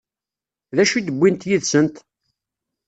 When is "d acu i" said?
0.75-1.01